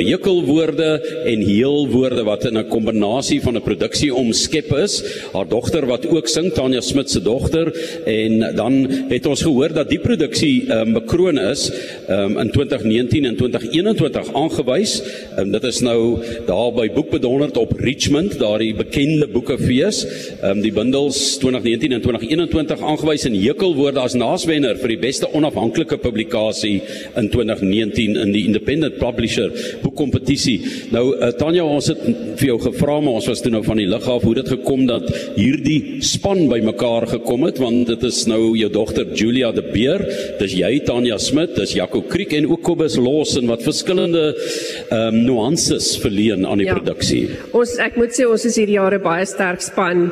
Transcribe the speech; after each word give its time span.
Hekelwoorde 0.00 1.22
en 1.28 1.42
heelwoorde 1.44 2.22
wat 2.24 2.46
in 2.48 2.56
'n 2.56 2.68
kombinasie 2.68 3.42
van 3.42 3.56
'n 3.56 3.62
produksie 3.62 4.14
omskep 4.14 4.72
is. 4.72 5.04
Haar 5.32 5.48
dogter 5.48 5.86
wat 5.86 6.06
ook 6.06 6.28
sing, 6.28 6.52
Tanya 6.52 6.80
Smit 6.80 7.10
se 7.10 7.22
dogter 7.22 7.68
en 8.06 8.56
dan 8.56 8.86
het 9.08 9.26
ons 9.26 9.42
gehoor 9.42 9.72
dat 9.72 9.88
die 9.88 9.98
produksie 9.98 10.72
um, 10.72 10.92
bekroon 10.92 11.38
is 11.38 11.70
um, 12.08 12.38
in 12.38 12.50
2019 12.50 13.24
en 13.24 13.36
2021 13.36 14.34
aangewys. 14.34 15.02
Um, 15.38 15.50
dit 15.50 15.64
is 15.64 15.80
nou 15.80 16.18
daar 16.46 16.72
by 16.72 16.88
Boekbedonderd 16.94 17.56
op 17.56 17.72
Richmond, 17.76 18.38
daardie 18.38 18.74
bekende 18.74 19.28
boekefees. 19.28 20.06
Um, 20.42 20.60
die 20.60 20.72
bundels 20.72 21.36
2019 21.36 21.92
en 21.92 22.00
2021 22.00 22.80
aangewys 22.80 23.24
in 23.24 23.34
Hekelwoorde 23.34 24.00
as 24.00 24.14
naaswenner 24.14 24.76
vir 24.76 24.88
die 24.88 24.98
beste 24.98 25.28
onafhanklike 25.32 25.98
publikasie 25.98 26.80
in 27.16 27.28
2019 27.28 28.16
in 28.16 28.32
die 28.32 28.46
Independent 28.46 28.96
Publisher 28.96 29.52
boekkompetisie. 29.92 30.88
Nou 30.92 31.12
uh, 31.12 31.30
Tanya, 31.36 31.64
ons 31.64 31.88
het 31.92 32.00
vir 32.40 32.48
jou 32.52 32.58
gevra 32.66 32.98
maar 33.02 33.20
ons 33.20 33.28
was 33.28 33.42
toe 33.44 33.52
nou 33.52 33.62
van 33.64 33.80
die 33.80 33.88
lug 33.88 34.06
af 34.08 34.24
hoe 34.24 34.34
dit 34.40 34.48
gekom 34.48 34.86
dat 34.88 35.06
hierdie 35.36 36.00
span 36.04 36.48
bymekaar 36.50 37.06
gekom 37.16 37.46
het 37.46 37.60
want 37.62 37.86
dit 37.90 38.06
is 38.08 38.22
nou 38.30 38.56
jou 38.58 38.70
dogter 38.72 39.12
Julia 39.18 39.52
de 39.52 39.64
Beer, 39.72 40.04
dis 40.40 40.56
jy 40.56 40.72
Tanya 40.86 41.18
Smit, 41.22 41.54
dis 41.58 41.76
Jaco 41.76 42.02
Kriek 42.08 42.34
en 42.38 42.48
ook 42.50 42.64
Kobus 42.64 42.96
Lawson 43.00 43.50
wat 43.50 43.64
verskillende 43.66 44.32
ehm 44.32 45.00
um, 45.02 45.20
nuances 45.22 45.92
verleen 46.02 46.46
aan 46.48 46.60
die 46.62 46.66
ja. 46.66 46.74
produksie. 46.74 47.26
Ons 47.56 47.76
ek 47.82 47.98
moet 48.00 48.14
sê 48.16 48.26
ons 48.28 48.44
is 48.48 48.56
hierdie 48.58 48.78
jare 48.78 48.98
baie 49.02 49.26
sterk 49.28 49.62
span. 49.64 50.08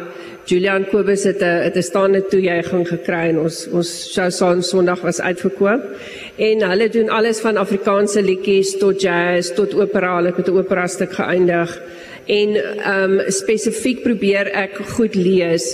Julian 0.51 0.85
Kobus 0.91 1.23
het 1.25 1.43
'n 1.43 1.63
het 1.67 1.77
'n 1.77 1.83
staande 1.83 2.27
toejuiging 2.27 2.89
gekry 2.89 3.29
en 3.31 3.39
ons 3.39 3.69
ons 3.73 3.89
show 4.13 4.31
son 4.31 4.63
Sondag 4.63 5.01
was 5.01 5.21
uitverkoop. 5.21 5.83
En 6.37 6.63
hulle 6.71 6.89
doen 6.89 7.09
alles 7.09 7.41
van 7.41 7.57
Afrikaanse 7.57 8.23
liedjies 8.23 8.79
tot 8.79 9.01
jazz 9.01 9.55
tot 9.55 9.75
opera, 9.75 10.17
hulle 10.17 10.27
het 10.27 10.37
met 10.37 10.49
'n 10.49 10.59
opera 10.59 10.87
stuk 10.87 11.13
geëindig 11.13 11.81
en 12.31 12.57
ehm 12.57 13.19
um, 13.19 13.21
spesifiek 13.33 14.03
probeer 14.05 14.51
ek 14.55 14.77
goed 14.95 15.17
lees 15.19 15.65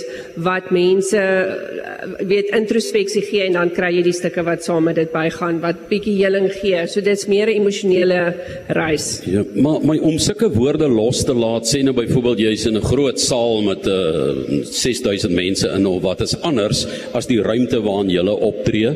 wat 0.41 0.71
mense 0.73 1.19
eh, 1.19 2.15
weet 2.29 2.49
introspeksie 2.55 3.21
gee 3.25 3.45
en 3.45 3.57
dan 3.59 3.71
kry 3.73 3.91
jy 3.97 4.03
die 4.07 4.15
stukke 4.15 4.43
wat 4.47 4.65
saam 4.65 4.87
met 4.89 4.97
dit 4.97 5.11
bygaan 5.13 5.59
wat 5.61 5.85
bietjie 5.91 6.15
heling 6.19 6.47
gee. 6.55 6.85
So 6.89 7.01
dit's 7.01 7.27
meer 7.29 7.47
'n 7.49 7.61
emosionele 7.61 8.21
reis. 8.67 9.21
Ja, 9.25 9.43
maar 9.55 9.81
my 9.85 9.97
om 9.97 10.17
sulke 10.19 10.49
woorde 10.49 10.87
los 10.89 11.23
te 11.25 11.33
laat 11.33 11.67
sê 11.69 11.83
nou 11.83 11.93
byvoorbeeld 11.93 12.39
jy's 12.39 12.65
in 12.65 12.77
'n 12.77 12.81
groot 12.81 13.19
saal 13.19 13.61
met 13.61 13.87
uh, 13.87 14.63
6000 14.63 15.33
mense 15.33 15.67
in 15.67 15.85
of 15.85 16.01
wat 16.01 16.21
is 16.21 16.35
anders 16.41 16.87
as 17.13 17.27
die 17.27 17.41
ruimte 17.41 17.81
waarin 17.81 18.09
jy 18.09 18.25
optree. 18.27 18.89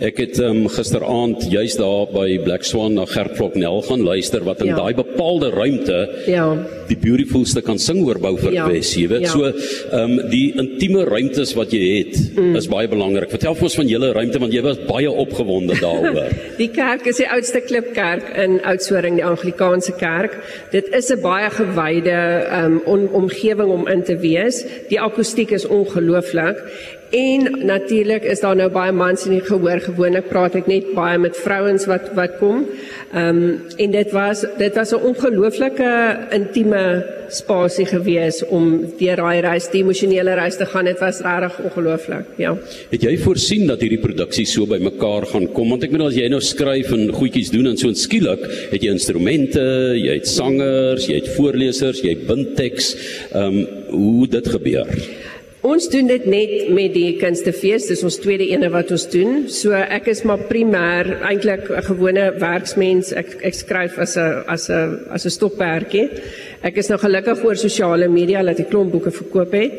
Ek 0.00 0.18
het 0.18 0.38
um, 0.38 0.68
gisteraand 0.68 1.50
juis 1.50 1.76
daar 1.76 2.06
by 2.12 2.38
Black 2.44 2.64
Swan 2.64 2.94
na 2.94 3.04
Gert 3.06 3.36
Vloknel 3.36 3.82
gaan 3.82 4.02
luister 4.02 4.44
wat 4.44 4.60
in 4.60 4.66
ja. 4.66 4.76
daai 4.76 4.94
bepaalde 4.94 5.50
ruimte 5.50 6.08
ja 6.26 6.66
die 6.88 6.98
beautifulste 7.06 7.62
kan 7.66 7.78
sing 7.82 8.02
oor 8.04 8.20
bou 8.22 8.34
vir 8.40 8.56
ja. 8.56 8.66
Wes, 8.70 8.92
jy 8.98 9.06
weet. 9.12 9.26
Ja. 9.28 9.32
So, 9.34 9.50
ehm 9.50 10.16
um, 10.16 10.30
die 10.30 10.50
intieme 10.58 11.04
ruimtes 11.06 11.54
wat 11.58 11.72
jy 11.74 11.82
het 11.84 12.16
mm. 12.34 12.56
is 12.58 12.68
baie 12.70 12.88
belangrik. 12.90 13.30
Vertel 13.32 13.56
ons 13.68 13.78
van 13.78 13.90
julle 13.90 14.12
ruimte 14.16 14.42
want 14.42 14.54
jy 14.54 14.62
was 14.66 14.80
baie 14.88 15.10
opgewonde 15.24 15.78
daaroor. 15.80 16.34
die 16.62 16.70
kerk 16.74 17.06
is 17.10 17.20
die 17.22 17.28
oudste 17.30 17.62
klipkerk 17.64 18.28
in 18.42 18.58
Oudtshoorn, 18.66 19.20
die 19.20 19.26
Anglikaanse 19.26 19.94
kerk. 20.00 20.38
Dit 20.74 20.90
is 20.96 21.10
'n 21.14 21.22
baie 21.22 21.50
gewyde 21.50 22.16
ehm 22.16 22.80
um, 22.86 23.08
omgewing 23.22 23.70
om 23.70 23.88
in 23.88 24.02
te 24.02 24.18
wees. 24.20 24.64
Die 24.90 25.00
akoestiek 25.00 25.52
is 25.56 25.66
ongelooflik 25.66 26.62
En 27.16 27.66
natuurlik 27.66 28.24
is 28.28 28.40
daar 28.40 28.56
nou 28.58 28.68
baie 28.72 28.92
mans 28.92 29.24
in 29.24 29.36
die 29.38 29.44
gehoor 29.44 29.80
gewoonlik 29.80 30.28
praat 30.28 30.56
ek 30.58 30.66
net 30.68 30.90
baie 30.96 31.16
met 31.22 31.36
vrouens 31.38 31.86
wat 31.88 32.10
wat 32.18 32.38
kom. 32.40 32.64
Ehm 33.14 33.42
um, 33.42 33.52
en 33.76 33.90
dit 33.94 34.10
was 34.12 34.44
dit 34.58 34.74
was 34.74 34.92
'n 34.92 35.04
ongelooflike 35.10 35.92
intieme 36.30 36.82
spasie 37.28 37.86
gewees 37.86 38.42
om 38.44 38.86
deur 38.98 39.16
daai 39.16 39.40
reis, 39.40 39.68
die 39.70 39.82
emosionele 39.82 40.34
reis 40.34 40.56
te 40.56 40.66
gaan. 40.66 40.84
Dit 40.84 41.00
was 41.00 41.20
regtig 41.20 41.58
ongelooflik. 41.68 42.26
Ja. 42.36 42.56
Het 42.90 43.02
jy 43.02 43.16
voorsien 43.18 43.66
dat 43.66 43.80
hierdie 43.80 44.02
produksie 44.02 44.46
so 44.46 44.66
bymekaar 44.66 45.26
gaan 45.26 45.48
kom? 45.52 45.68
Want 45.70 45.84
ek 45.84 45.90
bedoel 45.90 46.08
as 46.08 46.18
jy 46.18 46.28
nou 46.28 46.40
skryf 46.40 46.92
en 46.92 47.12
goedjies 47.12 47.50
doen 47.50 47.66
en 47.66 47.76
so 47.76 47.92
skielik 47.92 48.42
het 48.70 48.82
jy 48.82 48.90
instrumente, 48.90 49.62
jy 49.96 50.14
het 50.14 50.28
sangers, 50.28 51.06
jy 51.06 51.14
het 51.14 51.32
voorlesers, 51.36 52.02
jy 52.02 52.10
het 52.10 52.26
bindteks. 52.26 52.96
Ehm 53.32 53.46
um, 53.46 53.66
hoe 53.86 54.26
dit 54.28 54.48
gebeur? 54.48 54.88
Ons 55.66 55.88
doen 55.90 56.06
dit 56.06 56.26
net 56.30 56.68
met 56.74 56.92
die 56.94 57.16
kunstefees, 57.18 57.88
dis 57.90 58.02
ons 58.06 58.18
tweede 58.22 58.46
ene 58.52 58.68
wat 58.70 58.92
ons 58.94 59.06
doen. 59.10 59.46
So 59.50 59.74
ek 59.74 60.06
is 60.12 60.22
maar 60.28 60.44
primêr 60.46 61.08
eintlik 61.26 61.66
'n 61.70 61.82
gewone 61.88 62.26
werksmens. 62.38 63.10
Ek 63.12 63.42
ek 63.42 63.54
skryf 63.54 63.98
as 63.98 64.16
'n 64.16 64.44
as 64.46 64.68
'n 64.70 65.10
as 65.10 65.26
'n 65.26 65.30
stopwerkie. 65.30 66.08
Ek 66.62 66.76
is 66.76 66.88
nou 66.88 66.98
gelukkig 66.98 67.44
oor 67.44 67.56
sosiale 67.56 68.08
media 68.08 68.42
dat 68.42 68.60
ek 68.60 68.70
klomp 68.70 68.92
boeke 68.92 69.10
verkoop 69.10 69.52
het. 69.52 69.72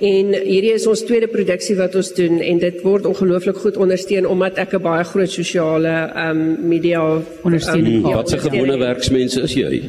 En 0.00 0.32
hierdie 0.32 0.74
is 0.74 0.86
ons 0.86 1.04
tweede 1.04 1.28
produksie 1.28 1.76
wat 1.76 1.94
ons 1.94 2.14
doen 2.14 2.40
en 2.40 2.58
dit 2.58 2.82
word 2.82 3.06
ongelooflik 3.06 3.56
goed 3.56 3.76
ondersteun 3.76 4.26
omdat 4.26 4.58
ek 4.58 4.74
'n 4.74 4.82
baie 4.82 5.04
groot 5.04 5.30
sosiale 5.30 6.10
ehm 6.14 6.30
um, 6.30 6.68
media 6.68 7.20
ondersteuning 7.42 7.96
um, 7.96 8.04
het. 8.04 8.14
Wat 8.14 8.32
'n 8.32 8.50
gewone 8.50 8.78
werksmens 8.78 9.36
is 9.36 9.54
jy? 9.54 9.82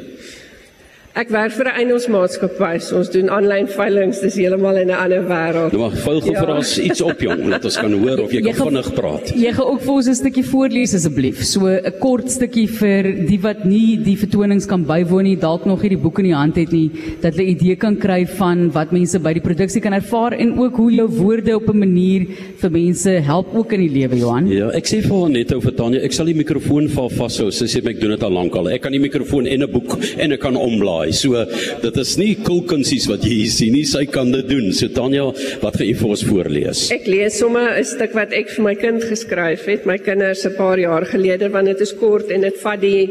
Ek 1.16 1.30
werk 1.32 1.54
vir 1.56 1.70
'n 1.70 1.76
eiendomsmaatskappy. 1.80 2.74
So 2.84 2.98
ons 3.00 3.08
doen 3.08 3.30
aanlyn 3.32 3.70
veilinge. 3.72 4.20
Dis 4.20 4.36
heeltemal 4.36 4.76
in 4.82 4.90
'n 4.92 4.98
ander 5.00 5.24
wêreld. 5.24 5.72
Nou, 5.72 5.88
vuil 5.90 6.20
gou 6.20 6.34
ja. 6.34 6.42
vir 6.44 6.50
ons 6.56 6.72
iets 6.78 7.02
op 7.02 7.22
jong, 7.24 7.46
laat 7.48 7.64
ons 7.64 7.78
kan 7.78 7.94
hoor 7.94 8.20
of 8.20 8.32
jy, 8.34 8.42
jy 8.44 8.52
kan 8.52 8.68
vinnig 8.68 8.90
praat. 8.94 9.32
Jy 9.32 9.52
gaan 9.56 9.66
ook 9.66 9.82
vir 9.82 9.94
ons 9.94 10.10
'n 10.10 10.16
stukkie 10.16 10.44
voorlees 10.44 10.94
asseblief. 10.94 11.46
So 11.46 11.68
'n 11.72 11.94
kort 12.02 12.28
stukkie 12.30 12.68
vir 12.68 13.04
die 13.32 13.40
wat 13.40 13.64
nie 13.64 13.96
die 13.96 14.18
vertonings 14.18 14.68
kan 14.68 14.84
bywoon 14.84 15.24
nie, 15.24 15.38
dalk 15.38 15.66
nog 15.66 15.84
nie 15.84 15.90
die 15.96 16.04
boek 16.04 16.20
in 16.20 16.26
die 16.26 16.36
hand 16.36 16.58
het 16.58 16.74
nie, 16.74 16.92
dat 17.22 17.36
hulle 17.36 17.48
'n 17.48 17.56
idee 17.56 17.76
kan 17.78 17.96
kry 17.96 18.26
van 18.26 18.70
wat 18.74 18.92
mense 18.92 19.18
by 19.18 19.32
die 19.32 19.40
produksie 19.42 19.82
kan 19.82 19.94
ervaar 19.94 20.34
en 20.34 20.60
ook 20.60 20.76
hoe 20.76 20.92
jou 20.92 21.08
woorde 21.08 21.56
op 21.56 21.70
'n 21.70 21.80
manier 21.80 22.28
vir 22.60 22.70
mense 22.70 23.10
help 23.24 23.56
ook 23.56 23.72
in 23.72 23.88
die 23.88 24.02
lewe, 24.02 24.20
Johan. 24.20 24.48
Ja, 24.50 24.70
ek 24.72 24.84
sê 24.86 25.02
vir 25.02 25.30
net 25.30 25.54
ou 25.54 25.62
vir 25.62 25.72
Tanya, 25.72 26.00
ek 26.04 26.12
sal 26.12 26.26
die 26.26 26.36
mikrofoon 26.36 26.90
val 26.90 27.10
vashou. 27.10 27.50
Sy 27.52 27.68
sê 27.68 27.78
ek 27.88 28.02
doen 28.02 28.12
dit 28.12 28.24
al 28.24 28.32
lank 28.32 28.54
al. 28.54 28.68
Ek 28.68 28.82
kan 28.82 28.92
die 28.92 29.00
mikrofoon 29.00 29.48
en 29.48 29.64
'n 29.64 29.72
boek 29.72 29.98
en 30.18 30.34
ek 30.34 30.42
kan 30.42 30.58
omblaai 30.58 31.05
raai. 31.06 31.14
So 31.14 31.46
dit 31.82 31.98
is 32.02 32.18
nie 32.18 32.36
kulkunsies 32.36 33.08
wat 33.10 33.24
jy 33.26 33.42
hier 33.44 33.52
sien 33.52 33.74
nie. 33.74 33.86
Sy 33.86 34.06
kan 34.06 34.32
dit 34.32 34.48
doen. 34.50 34.72
So 34.74 34.88
Tanya, 34.88 35.26
wat 35.62 35.78
gaan 35.78 35.88
jy 35.88 35.96
vir 36.00 36.10
ons 36.10 36.26
voorlees? 36.26 36.92
Ek 36.92 37.08
lees 37.08 37.40
sommer 37.40 37.78
'n 37.78 37.84
stuk 37.84 38.14
wat 38.14 38.34
ek 38.34 38.50
vir 38.50 38.64
my 38.64 38.76
kind 38.76 39.04
geskryf 39.04 39.66
het. 39.66 39.86
My 39.86 39.98
kinders 39.98 40.46
'n 40.46 40.56
paar 40.56 40.78
jaar 40.78 41.06
gelede 41.06 41.50
want 41.52 41.68
dit 41.68 41.82
is 41.82 41.94
kort 41.94 42.30
en 42.32 42.42
dit 42.42 42.58
vat 42.58 42.82
die 42.82 43.10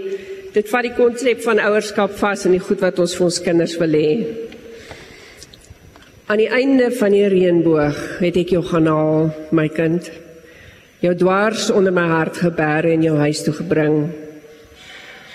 dit 0.55 0.69
vat 0.69 0.83
die 0.83 0.95
konsep 0.95 1.43
van 1.43 1.59
ouerskap 1.59 2.13
vas 2.13 2.47
en 2.47 2.53
die 2.53 2.61
goed 2.61 2.81
wat 2.81 2.99
ons 2.99 3.15
vir 3.15 3.25
ons 3.25 3.41
kinders 3.41 3.77
wil 3.79 3.91
hê. 3.91 4.25
Aan 6.27 6.39
die 6.39 6.49
einde 6.49 6.91
van 6.91 7.11
die 7.13 7.29
reënboog 7.29 8.21
het 8.21 8.37
ek 8.37 8.51
jou 8.51 8.63
gaan 8.63 8.87
haal, 8.87 9.35
my 9.51 9.69
kind. 9.69 10.11
Jou 11.01 11.15
dwars 11.15 11.71
onder 11.71 11.93
my 11.93 12.07
hart 12.09 12.37
geberg 12.37 12.95
en 12.95 13.03
jou 13.03 13.17
huis 13.17 13.43
toe 13.43 13.53
gebring. 13.53 14.24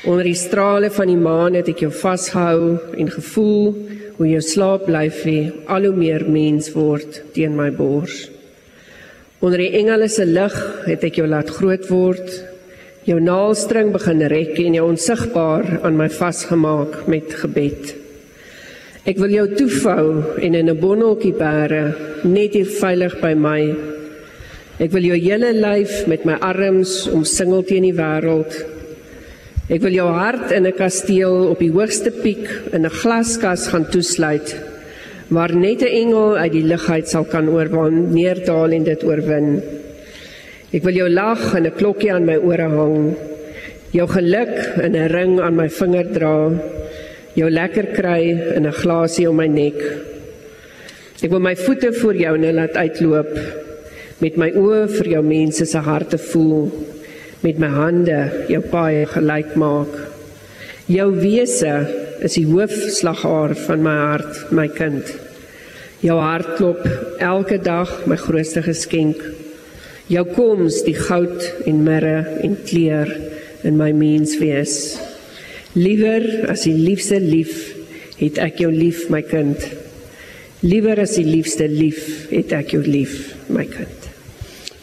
Onder 0.07 0.23
die 0.23 0.37
strale 0.37 0.87
van 0.95 1.09
die 1.11 1.19
maan 1.19 1.57
het 1.59 1.67
ek 1.73 1.81
jou 1.83 1.89
vasgehou 1.91 2.77
en 2.95 3.09
gevoel 3.11 3.73
hoe 4.15 4.27
jou 4.29 4.39
slaaplyfie 4.43 5.49
al 5.67 5.89
hoe 5.89 5.95
meer 5.95 6.23
mens 6.23 6.69
word 6.71 7.19
teen 7.35 7.57
my 7.57 7.67
bors. 7.75 8.29
Onder 9.43 9.59
die 9.59 9.73
engele 9.75 10.07
se 10.11 10.23
lig 10.23 10.55
het 10.85 11.03
ek 11.03 11.19
jou 11.19 11.27
laat 11.27 11.51
groot 11.51 11.83
word. 11.91 12.31
Jou 13.07 13.19
naalstring 13.19 13.91
begin 13.91 14.23
rek 14.31 14.55
en 14.63 14.79
jou 14.79 14.87
onsigbaar 14.87 15.81
aan 15.83 15.99
my 15.99 16.07
vasgemaak 16.11 17.01
met 17.11 17.35
gebed. 17.43 17.93
Ek 19.03 19.19
wil 19.19 19.35
jou 19.35 19.47
toevou 19.51 20.39
en 20.39 20.55
in 20.55 20.69
'n 20.69 20.79
bonneltjie 20.79 21.35
bære 21.35 21.95
net 22.23 22.53
hier 22.53 22.71
veilig 22.71 23.19
by 23.19 23.33
my. 23.35 23.75
Ek 24.79 24.91
wil 24.91 25.03
jou 25.03 25.17
hele 25.17 25.51
lyf 25.51 26.07
met 26.07 26.23
my 26.25 26.39
arms 26.39 27.07
omsingel 27.11 27.63
teen 27.63 27.83
die 27.83 27.95
wêreld 27.95 28.78
Ek 29.69 29.83
wil 29.85 29.93
jou 29.93 30.07
hart 30.09 30.49
in 30.49 30.65
'n 30.65 30.73
kasteel 30.73 31.51
op 31.53 31.59
die 31.61 31.69
hoogste 31.69 32.09
piek 32.09 32.73
in 32.73 32.85
'n 32.85 32.89
glaskas 33.01 33.67
gaan 33.69 33.85
toesluit 33.85 34.57
waar 35.29 35.53
net 35.53 35.83
'n 35.83 35.93
engel 36.03 36.37
uit 36.37 36.51
die 36.51 36.63
lug 36.63 36.89
uit 36.89 37.07
sal 37.07 37.23
kan 37.23 37.47
oorwaan 37.49 38.09
neerdal 38.13 38.71
en 38.71 38.83
dit 38.83 39.03
oorwin. 39.03 39.61
Ek 40.73 40.83
wil 40.83 40.93
jou 40.93 41.09
lag 41.09 41.55
in 41.55 41.65
'n 41.67 41.77
klokkie 41.77 42.11
aan 42.11 42.25
my 42.25 42.37
ore 42.37 42.67
hang. 42.67 43.15
Jou 43.91 44.07
geluk 44.07 44.81
in 44.81 44.95
'n 44.95 45.07
ring 45.07 45.39
aan 45.39 45.55
my 45.55 45.69
vinger 45.69 46.13
dra. 46.13 46.51
Jou 47.35 47.49
lekker 47.49 47.87
kry 47.93 48.23
in 48.55 48.65
'n 48.65 48.73
glasie 48.73 49.29
om 49.29 49.35
my 49.35 49.47
nek. 49.47 49.79
Ek 51.21 51.29
wil 51.29 51.39
my 51.39 51.55
voete 51.55 51.93
voor 51.93 52.15
jou 52.15 52.37
net 52.37 52.53
laat 52.53 52.75
uitloop 52.75 53.37
met 54.17 54.35
my 54.35 54.51
oë 54.51 54.89
vir 54.89 55.07
jou 55.07 55.23
mense 55.23 55.65
se 55.65 55.77
harte 55.77 56.17
voel 56.17 56.71
met 57.45 57.59
my 57.61 57.69
hande 57.71 58.19
jou 58.51 58.61
paai 58.71 59.05
gelyk 59.07 59.55
maak. 59.59 59.93
Jou 60.89 61.09
wese 61.21 61.73
is 62.25 62.35
die 62.35 62.47
hoofslagaar 62.49 63.55
van 63.67 63.83
my 63.85 63.95
hart, 64.01 64.39
my 64.51 64.67
kind. 64.67 65.05
Jou 66.03 66.17
hart 66.19 66.55
klop 66.57 66.81
elke 67.19 67.59
dag 67.63 67.91
my 68.07 68.17
grootste 68.19 68.63
geskenk. 68.65 69.21
Jou 70.09 70.25
koms 70.33 70.81
die 70.87 70.97
goud 70.97 71.43
en 71.69 71.83
mirre 71.85 72.23
en 72.43 72.57
kleur 72.65 73.11
in 73.67 73.77
my 73.77 73.91
menswees. 73.93 74.97
Liewer 75.77 76.49
as 76.49 76.65
die 76.65 76.75
liefste 76.75 77.19
lief, 77.21 77.75
het 78.19 78.39
ek 78.41 78.63
jou 78.63 78.71
lief, 78.73 79.05
my 79.13 79.21
kind. 79.23 79.61
Liewer 80.65 81.03
as 81.05 81.15
die 81.19 81.27
liefste 81.27 81.69
lief, 81.71 82.31
het 82.33 82.55
ek 82.57 82.73
jou 82.75 82.83
lief, 82.83 83.35
my 83.53 83.67
kind. 83.69 83.98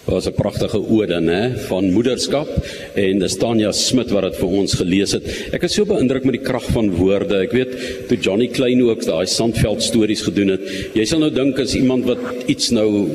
Was 0.07 0.27
'n 0.27 0.35
pragtige 0.39 0.79
ode 0.79 1.19
nê 1.21 1.59
van 1.67 1.91
moederskap 1.91 2.47
en 2.95 3.19
dis 3.19 3.37
Tanya 3.37 3.73
Smit 3.73 4.11
wat 4.11 4.23
dit 4.23 4.37
vir 4.37 4.49
ons 4.49 4.75
gelees 4.75 5.13
het. 5.13 5.25
Ek 5.53 5.63
is 5.63 5.75
so 5.75 5.85
beïndruk 5.85 6.25
met 6.25 6.37
die 6.39 6.47
krag 6.47 6.63
van 6.71 6.91
woorde. 6.95 7.43
Ek 7.43 7.53
weet 7.53 7.73
toe 8.09 8.17
Johnny 8.17 8.47
Klein 8.47 8.83
ook 8.83 9.03
daai 9.05 9.27
Sandveld 9.27 9.83
stories 9.83 10.23
gedoen 10.23 10.49
het. 10.55 10.61
Jy 10.95 11.05
sal 11.05 11.19
nou 11.19 11.31
dink 11.31 11.59
as 11.59 11.75
iemand 11.75 12.05
wat 12.07 12.19
iets 12.47 12.71
nou 12.71 13.09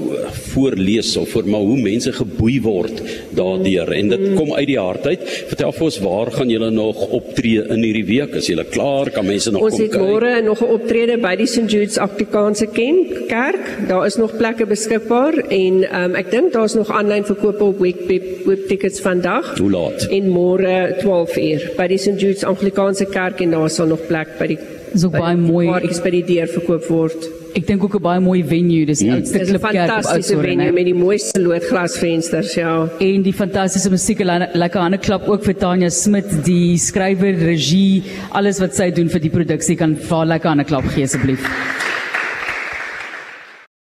voorlees 0.51 1.15
of 1.17 1.29
vir 1.29 1.47
maar 1.47 1.63
hoe 1.63 1.77
mense 1.79 2.11
geboei 2.11 2.59
word 2.61 3.01
daardeur 3.31 3.93
en 3.93 4.09
dit 4.09 4.27
kom 4.35 4.51
uit 4.53 4.67
die 4.67 4.79
hart 4.79 5.07
uit. 5.07 5.23
Vertel 5.47 5.71
vir 5.71 5.87
ons 5.87 5.99
waar 6.03 6.31
gaan 6.31 6.49
julle 6.49 6.71
nog 6.71 7.07
optree 7.07 7.63
in 7.71 7.83
hierdie 7.83 8.05
week? 8.05 8.35
Is 8.35 8.51
julle 8.51 8.65
klaar? 8.65 9.09
Kan 9.15 9.25
mense 9.25 9.51
nog 9.51 9.63
Ons 9.69 9.77
kom 9.77 9.87
het 9.87 9.95
môre 9.95 10.41
nog 10.43 10.61
'n 10.61 10.73
optrede 10.75 11.17
by 11.17 11.35
die 11.35 11.47
St 11.47 11.71
Jude's 11.71 11.97
Afrikaanse 11.97 12.67
Kerk. 12.67 13.87
Daar 13.87 14.05
is 14.05 14.15
nog 14.17 14.35
plekke 14.35 14.65
beskikbaar 14.65 15.33
en 15.47 16.03
um, 16.03 16.15
ek 16.15 16.31
dink 16.31 16.51
daar's 16.51 16.75
nog 16.81 16.91
aanlyn 16.97 17.25
verkope 17.27 17.63
op 17.71 17.79
Webweb 17.83 18.45
Web 18.49 18.67
tickets 18.71 19.01
vandag. 19.05 19.53
Hoe 19.61 19.69
laat? 19.71 20.07
En 20.09 20.29
môre 20.33 20.95
12 21.01 21.37
uur 21.37 21.67
by 21.77 21.87
die 21.93 21.97
St 22.01 22.17
Jude's 22.21 22.43
Afrikaanse 22.47 23.05
Kerk 23.11 23.41
en 23.45 23.53
daar 23.57 23.69
sal 23.69 23.91
nog 23.93 24.07
plek 24.09 24.37
by 24.39 24.47
die 24.55 24.59
Dis 24.91 25.05
ook 25.07 25.13
by 25.15 25.21
baie 25.23 25.37
mooi. 25.39 25.67
kaartjies 25.69 26.01
by 26.03 26.09
die 26.17 26.23
deur 26.27 26.49
verkoop 26.51 26.87
word. 26.91 27.27
Ek 27.55 27.65
dink 27.67 27.83
ook 27.83 27.95
'n 27.95 28.01
baie 28.03 28.19
mooi 28.19 28.43
venue, 28.43 28.85
dis 28.85 28.99
die 28.99 29.09
Mm. 29.09 29.15
oudste 29.15 29.37
'n 29.39 29.45
klipkerk 29.45 29.73
op 29.75 29.79
fantastiese 29.89 30.37
venue 30.41 30.71
met 30.71 30.85
die 30.85 30.93
mooiste 30.93 31.39
loodglasvensters, 31.41 32.53
ja. 32.55 32.89
En 32.99 33.21
die 33.21 33.33
fantastiese 33.33 33.89
musiek, 33.89 34.19
lekker 34.19 34.79
hande 34.81 34.97
klap 34.97 35.27
ook 35.27 35.43
vir 35.43 35.53
Tanya 35.57 35.89
Smit, 35.89 36.43
die 36.45 36.77
skrywer, 36.77 37.35
regie, 37.37 38.03
alles 38.31 38.59
wat 38.59 38.75
sy 38.75 38.89
doen 38.91 39.09
vir 39.09 39.19
die 39.21 39.29
produksie 39.29 39.75
kan 39.77 39.95
vir 39.95 40.17
haar 40.17 40.25
lekker 40.25 40.49
hande 40.49 40.63
klap 40.65 40.83
gee 40.85 41.03
asseblief. 41.03 41.39